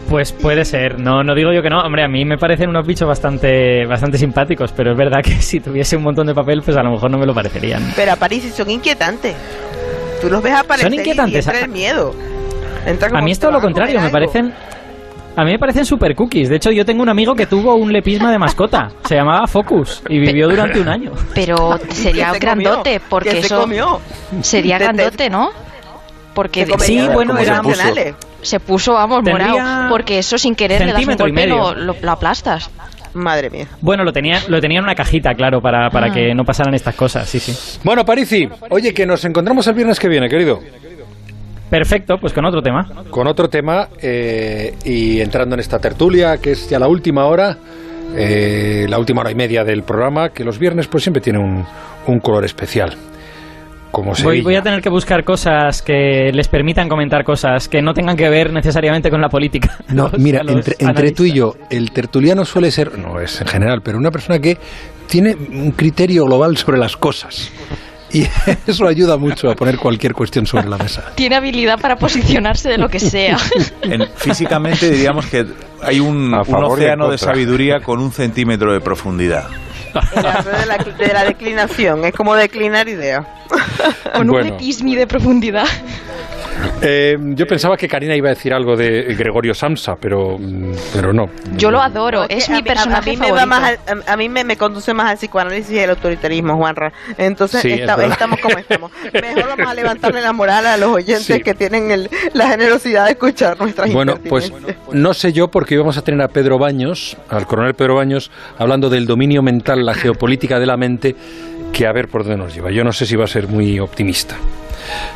Pues 0.10 0.32
puede 0.32 0.64
ser, 0.64 1.00
no, 1.00 1.24
no 1.24 1.36
digo 1.36 1.52
yo 1.52 1.62
que 1.62 1.70
no. 1.70 1.82
Hombre, 1.82 2.04
a 2.04 2.08
mí 2.08 2.24
me 2.24 2.38
parecen 2.38 2.70
unos 2.70 2.88
bichos 2.88 3.08
bastante, 3.08 3.86
bastante 3.86 4.18
simpáticos, 4.18 4.72
pero 4.72 4.92
es 4.92 4.98
verdad 4.98 5.22
que 5.22 5.32
si 5.42 5.60
tuviese 5.60 5.98
un 5.98 6.04
montón 6.04 6.28
de 6.28 6.34
papel, 6.34 6.62
pues 6.62 6.78
a 6.78 6.84
lo 6.84 6.92
mejor 6.92 7.12
no 7.12 7.18
me 7.18 7.26
lo 7.26 7.34
parecerían. 7.34 7.94
Pero 7.96 8.14
a 8.14 8.16
París 8.16 8.54
son 8.56 8.70
inquietantes. 8.70 9.36
Tú 10.22 10.30
los 10.30 10.42
ves 10.42 10.54
aparecer 10.54 10.90
son 10.90 11.00
inquietantes. 11.00 11.48
y 11.48 11.64
el 11.64 11.70
miedo. 11.70 12.16
a 13.14 13.22
mí 13.22 13.32
es 13.32 13.40
todo 13.40 13.52
lo 13.52 13.62
contrario, 13.62 14.00
me 14.02 14.10
parecen... 14.10 14.54
A 15.36 15.46
mí 15.46 15.52
me 15.52 15.60
parecen 15.60 15.86
super 15.86 16.16
cookies. 16.16 16.50
De 16.50 16.56
hecho, 16.56 16.72
yo 16.72 16.84
tengo 16.84 17.04
un 17.04 17.10
amigo 17.10 17.36
que 17.36 17.46
tuvo 17.46 17.76
un 17.76 17.94
lepisma 17.94 18.32
de 18.32 18.40
mascota. 18.40 18.90
Se 19.06 19.14
llamaba 19.14 19.46
Focus 19.46 20.02
y 20.10 20.18
vivió 20.18 20.50
durante 20.50 20.80
un 20.80 20.88
año. 20.88 21.12
Pero 21.36 21.78
sería 21.92 22.34
grandote, 22.34 23.00
porque 23.08 23.38
eso... 23.38 23.68
Sería 24.42 24.80
grandote, 24.80 25.30
¿no? 25.30 25.52
Porque 26.38 26.68
sí, 26.78 27.02
bueno, 27.12 27.36
era 27.36 27.64
se 28.44 28.60
puso, 28.60 28.94
vamos, 28.94 29.24
morado. 29.24 29.90
Porque 29.90 30.20
eso 30.20 30.38
sin 30.38 30.54
querer 30.54 30.86
le 30.86 30.94
das 30.94 31.08
un 31.08 31.16
golpe 31.16 31.44
y 31.46 31.48
lo, 31.48 31.74
lo, 31.74 32.12
aplastas. 32.12 32.70
Madre 33.16 33.50
mía. 33.50 33.66
Bueno, 33.82 34.04
lo 34.04 34.14
tenía, 34.14 34.44
lo 34.48 34.62
tenía 34.62 34.78
en 34.78 34.84
una 34.84 34.94
cajita, 34.94 35.34
claro, 35.34 35.62
para, 35.62 35.90
para 35.90 36.14
que 36.14 36.30
ah. 36.30 36.36
no 36.36 36.44
pasaran 36.44 36.76
estas 36.76 36.94
cosas, 36.94 37.28
sí, 37.28 37.40
sí. 37.40 37.80
Bueno, 37.84 38.06
Parisi, 38.06 38.48
oye, 38.70 38.94
que 38.94 39.08
nos 39.08 39.26
encontramos 39.26 39.66
el 39.66 39.74
viernes 39.74 40.00
que 40.00 40.08
viene, 40.10 40.30
querido. 40.30 40.60
Perfecto, 41.72 42.18
pues 42.22 42.34
con 42.34 42.46
otro 42.46 42.62
tema. 42.62 42.88
Con 43.10 43.26
otro 43.26 43.50
tema 43.50 43.88
eh, 44.00 44.76
y 44.86 45.20
entrando 45.20 45.56
en 45.56 45.62
esta 45.62 45.80
tertulia, 45.80 46.38
que 46.38 46.52
es 46.52 46.70
ya 46.70 46.78
la 46.78 46.88
última 46.88 47.26
hora, 47.26 47.58
eh, 48.16 48.86
la 48.88 49.00
última 49.00 49.22
hora 49.22 49.32
y 49.32 49.36
media 49.36 49.64
del 49.64 49.82
programa, 49.82 50.30
que 50.30 50.44
los 50.44 50.60
viernes 50.60 50.88
pues 50.88 51.02
siempre 51.02 51.20
tiene 51.20 51.40
un, 51.40 51.66
un 52.06 52.20
color 52.20 52.46
especial. 52.46 52.96
Voy, 53.92 54.56
a 54.56 54.62
tener 54.62 54.82
que 54.82 54.90
buscar 54.90 55.24
cosas 55.24 55.82
que 55.82 56.32
les 56.34 56.48
permitan 56.48 56.88
comentar 56.88 57.24
cosas 57.24 57.68
que 57.68 57.82
no 57.82 57.94
tengan 57.94 58.16
que 58.16 58.30
ver 58.30 58.52
necesariamente 58.52 59.10
con 59.10 59.22
la 59.22 59.30
política. 59.30 59.78
No, 59.98 60.12
mira, 60.18 60.42
entre, 60.80 61.12
tú 61.12 61.24
y 61.24 61.32
yo, 61.32 61.56
el 61.72 61.92
tertuliano 61.92 62.46
suele 62.46 62.70
ser, 62.70 63.00
no 63.00 63.20
es 63.20 63.42
en 63.42 63.48
general, 63.48 63.82
pero 63.84 63.98
una 63.98 64.12
persona 64.12 64.38
que 64.38 64.58
tiene 65.08 65.34
un 65.34 65.72
criterio 65.72 66.26
global 66.26 66.56
sobre 66.58 66.78
las 66.78 66.96
cosas. 66.98 67.52
Y 68.12 68.24
eso 68.68 68.86
ayuda 68.86 69.18
mucho 69.18 69.50
a 69.50 69.56
poner 69.56 69.78
cualquier 69.78 70.14
cuestión 70.14 70.46
sobre 70.46 70.68
la 70.68 70.78
mesa. 70.78 71.12
Tiene 71.16 71.36
habilidad 71.36 71.80
para 71.80 71.96
posicionarse 71.96 72.70
de 72.70 72.78
lo 72.78 72.90
que 72.90 73.00
sea. 73.00 73.38
físicamente 74.16 74.92
diríamos 74.92 75.26
que 75.26 75.46
hay 75.82 76.00
un, 76.00 76.34
un 76.34 76.64
océano 76.64 77.10
de 77.10 77.18
sabiduría 77.18 77.80
con 77.80 78.00
un 78.00 78.12
centímetro 78.12 78.74
de 78.74 78.82
profundidad. 78.82 79.48
De 80.98 81.14
la, 81.14 81.24
declinación, 81.24 82.06
es 82.06 82.14
como 82.14 82.36
declinar 82.36 82.88
idea. 82.88 83.26
Con 84.14 84.30
un 84.30 84.46
epismi 84.46 84.96
de 84.96 85.08
profundidad. 85.08 85.68
Eh, 86.82 87.18
yo 87.20 87.48
pensaba 87.48 87.76
que 87.76 87.88
Karina 87.88 88.16
iba 88.16 88.30
a 88.30 88.34
decir 88.34 88.54
algo 88.54 88.76
de 88.76 89.16
Gregorio 89.18 89.54
Samsa, 89.54 89.96
pero, 90.00 90.38
pero 90.94 91.12
no. 91.14 91.30
Yo 91.56 91.72
lo 91.72 91.82
adoro, 91.82 92.26
es 92.30 92.50
mi 92.50 92.62
personaje 92.62 93.12
a, 93.12 93.14
mí 93.14 93.18
Me 93.18 93.46
más 93.46 93.80
a, 94.06 94.18
mí 94.18 94.30
me, 94.30 94.58
conduce 94.58 94.94
más 94.94 95.10
al 95.10 95.18
psicoanálisis 95.18 95.72
y 95.72 95.80
al 95.80 95.92
autoritarismo, 95.92 96.56
Juanra. 96.56 96.92
Entonces 97.18 97.64
estamos 97.66 98.40
como 98.40 98.58
estamos. 98.58 98.92
Mejor 99.14 99.48
vamos 99.48 99.68
a 99.68 99.74
levantarle 99.74 100.22
la 100.22 100.34
moral 100.34 100.66
a 100.68 100.78
los 100.78 100.90
oyentes 100.90 101.44
que 101.44 101.54
tienen 101.54 102.10
la 102.34 102.50
generosidad 102.50 103.06
de 103.06 103.12
escuchar 103.12 103.60
nuestras 103.60 103.92
Bueno, 103.92 104.16
pues 104.28 104.52
no 104.92 105.14
sé 105.14 105.34
yo 105.34 105.48
porque 105.50 105.76
íbamos 105.76 105.98
a 105.98 106.04
tener 106.04 106.22
a 106.22 106.28
Pedro 106.28 106.60
Baños, 106.60 107.18
al 107.30 107.48
coronel 107.48 107.74
Pedro 107.74 107.96
Baños, 107.96 108.32
hablando 108.58 108.90
del 108.90 109.06
dominio 109.06 109.42
mental, 109.42 109.86
la 109.86 109.94
geopolítica 109.94 110.60
de 110.60 110.66
la 110.66 110.78
mente, 110.78 111.16
que 111.74 111.88
a 111.88 111.92
ver 111.92 112.08
por 112.08 112.24
dónde 112.24 112.38
nos 112.38 112.54
lleva. 112.54 112.72
Yo 112.72 112.84
no 112.84 112.94
sé 112.94 113.06
si 113.06 113.16
va 113.16 113.26
a 113.26 113.28
ser 113.28 113.48
muy 113.48 113.80
optimista. 113.80 114.36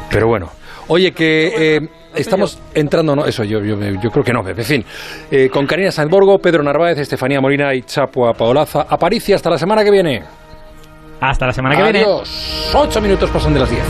Pero 0.10 0.28
bueno, 0.28 0.52
Oye, 0.88 1.12
que 1.12 1.78
eh, 1.78 1.90
estamos 2.16 2.60
entrando, 2.74 3.16
no, 3.16 3.26
eso 3.26 3.44
yo, 3.44 3.62
yo, 3.62 3.78
creo 4.12 4.24
que 4.24 4.34
no, 4.34 4.48
en 4.48 4.64
fin. 4.64 4.86
Eh, 5.30 5.50
con 5.50 5.66
Karina 5.66 5.92
Sandborgo, 5.92 6.40
Pedro 6.40 6.64
Narváez, 6.64 6.98
Estefanía 6.98 7.42
Molina 7.42 7.74
y 7.74 7.84
Chapua 7.84 8.34
Paolaza. 8.34 8.86
Aparici, 8.90 9.34
hasta 9.34 9.50
la 9.50 9.58
semana 9.58 9.84
que 9.84 9.92
viene. 9.92 10.24
Hasta 11.20 11.48
la 11.48 11.54
semana 11.54 11.76
que 11.76 11.84
viene. 11.84 12.00
Adiós. 12.00 12.72
Ocho 12.74 13.00
minutos 13.02 13.30
pasan 13.30 13.54
de 13.54 13.60
las 13.60 13.70
diez. 13.70 13.84